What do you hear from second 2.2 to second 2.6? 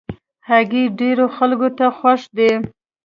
دي.